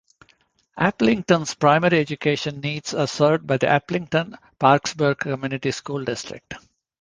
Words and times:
Aplington's 0.79 1.53
primary 1.53 1.99
education 1.99 2.59
needs 2.59 2.95
are 2.95 3.05
served 3.05 3.45
by 3.45 3.57
the 3.57 3.67
Aplington-Parkersburg 3.67 5.19
Community 5.19 5.69
School 5.69 6.03
District. 6.03 6.55